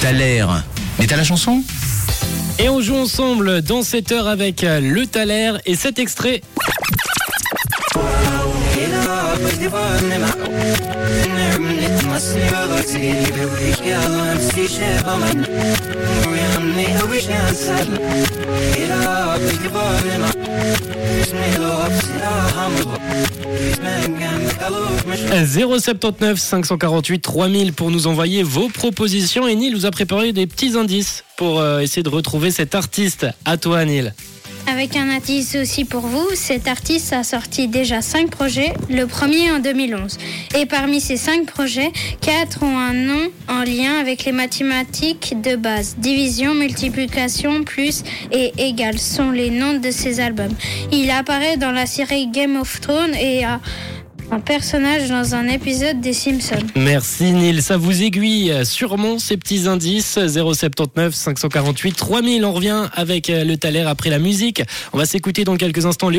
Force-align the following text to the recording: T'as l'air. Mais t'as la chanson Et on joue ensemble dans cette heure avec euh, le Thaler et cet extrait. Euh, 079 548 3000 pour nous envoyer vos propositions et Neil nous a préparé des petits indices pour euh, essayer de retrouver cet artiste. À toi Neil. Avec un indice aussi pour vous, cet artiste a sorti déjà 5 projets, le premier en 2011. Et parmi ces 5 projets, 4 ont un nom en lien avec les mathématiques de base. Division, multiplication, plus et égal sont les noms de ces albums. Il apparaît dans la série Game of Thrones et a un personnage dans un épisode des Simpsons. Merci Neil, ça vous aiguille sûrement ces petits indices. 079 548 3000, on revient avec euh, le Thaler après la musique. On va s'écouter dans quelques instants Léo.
T'as 0.00 0.12
l'air. 0.12 0.64
Mais 0.98 1.06
t'as 1.06 1.16
la 1.16 1.24
chanson 1.24 1.62
Et 2.58 2.70
on 2.70 2.80
joue 2.80 2.96
ensemble 2.96 3.60
dans 3.60 3.82
cette 3.82 4.12
heure 4.12 4.28
avec 4.28 4.64
euh, 4.64 4.80
le 4.80 5.06
Thaler 5.06 5.52
et 5.66 5.74
cet 5.74 5.98
extrait. 5.98 6.40
Euh, 25.32 25.78
079 25.78 26.38
548 26.38 27.20
3000 27.20 27.72
pour 27.72 27.90
nous 27.90 28.06
envoyer 28.06 28.42
vos 28.42 28.68
propositions 28.68 29.48
et 29.48 29.54
Neil 29.54 29.70
nous 29.70 29.86
a 29.86 29.90
préparé 29.90 30.32
des 30.32 30.46
petits 30.46 30.76
indices 30.76 31.24
pour 31.36 31.60
euh, 31.60 31.80
essayer 31.80 32.02
de 32.02 32.08
retrouver 32.08 32.50
cet 32.50 32.74
artiste. 32.74 33.26
À 33.44 33.56
toi 33.56 33.84
Neil. 33.84 34.12
Avec 34.66 34.94
un 34.96 35.08
indice 35.08 35.56
aussi 35.56 35.84
pour 35.84 36.02
vous, 36.02 36.28
cet 36.34 36.68
artiste 36.68 37.12
a 37.12 37.24
sorti 37.24 37.66
déjà 37.66 38.02
5 38.02 38.30
projets, 38.30 38.72
le 38.88 39.06
premier 39.06 39.50
en 39.50 39.58
2011. 39.58 40.18
Et 40.56 40.66
parmi 40.66 41.00
ces 41.00 41.16
5 41.16 41.46
projets, 41.46 41.90
4 42.20 42.62
ont 42.62 42.78
un 42.78 42.92
nom 42.92 43.30
en 43.48 43.62
lien 43.64 43.98
avec 43.98 44.24
les 44.24 44.32
mathématiques 44.32 45.40
de 45.42 45.56
base. 45.56 45.96
Division, 45.98 46.54
multiplication, 46.54 47.64
plus 47.64 48.04
et 48.30 48.52
égal 48.58 48.98
sont 48.98 49.30
les 49.30 49.50
noms 49.50 49.78
de 49.78 49.90
ces 49.90 50.20
albums. 50.20 50.54
Il 50.92 51.10
apparaît 51.10 51.56
dans 51.56 51.72
la 51.72 51.86
série 51.86 52.28
Game 52.28 52.56
of 52.56 52.80
Thrones 52.80 53.14
et 53.14 53.44
a 53.44 53.60
un 54.30 54.40
personnage 54.40 55.08
dans 55.08 55.34
un 55.34 55.48
épisode 55.48 56.00
des 56.00 56.12
Simpsons. 56.12 56.66
Merci 56.76 57.32
Neil, 57.32 57.62
ça 57.62 57.76
vous 57.76 58.02
aiguille 58.02 58.54
sûrement 58.64 59.18
ces 59.18 59.36
petits 59.36 59.66
indices. 59.66 60.18
079 60.26 61.14
548 61.14 61.92
3000, 61.92 62.44
on 62.44 62.52
revient 62.52 62.88
avec 62.94 63.30
euh, 63.30 63.44
le 63.44 63.56
Thaler 63.56 63.84
après 63.86 64.10
la 64.10 64.18
musique. 64.18 64.62
On 64.92 64.98
va 64.98 65.06
s'écouter 65.06 65.44
dans 65.44 65.56
quelques 65.56 65.86
instants 65.86 66.08
Léo. 66.08 66.18